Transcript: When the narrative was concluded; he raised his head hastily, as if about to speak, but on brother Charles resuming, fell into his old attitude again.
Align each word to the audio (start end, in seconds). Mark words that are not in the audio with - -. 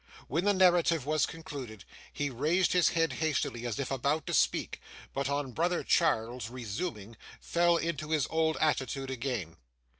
When 0.27 0.45
the 0.45 0.53
narrative 0.55 1.05
was 1.05 1.27
concluded; 1.27 1.85
he 2.11 2.31
raised 2.31 2.73
his 2.73 2.89
head 2.89 3.13
hastily, 3.13 3.67
as 3.67 3.77
if 3.77 3.91
about 3.91 4.25
to 4.25 4.33
speak, 4.33 4.81
but 5.13 5.29
on 5.29 5.51
brother 5.51 5.83
Charles 5.83 6.49
resuming, 6.49 7.15
fell 7.39 7.77
into 7.77 8.09
his 8.09 8.25
old 8.31 8.57
attitude 8.57 9.11
again. 9.11 9.57